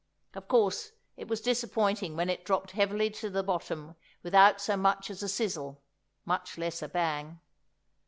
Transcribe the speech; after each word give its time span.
Of 0.33 0.47
course 0.47 0.93
it 1.15 1.27
was 1.27 1.41
disappointing 1.41 2.15
when 2.15 2.27
it 2.27 2.43
dropped 2.43 2.71
heavily 2.71 3.11
to 3.11 3.29
the 3.29 3.43
bottom 3.43 3.95
without 4.23 4.59
so 4.59 4.75
much 4.75 5.11
as 5.11 5.21
a 5.21 5.29
sizzle, 5.29 5.83
much 6.25 6.57
less 6.57 6.81
a 6.81 6.87
bang. 6.89 7.39